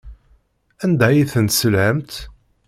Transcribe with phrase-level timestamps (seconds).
[0.83, 2.11] Anda ay ten-tesselhamt?